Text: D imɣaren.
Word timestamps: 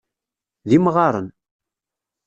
D 0.67 0.71
imɣaren. 0.77 1.27